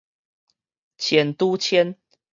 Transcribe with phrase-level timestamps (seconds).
[0.97, 1.95] 千拄千